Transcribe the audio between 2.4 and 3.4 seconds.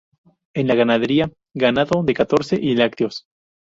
y lácteos.